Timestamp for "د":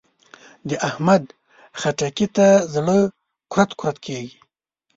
0.69-0.71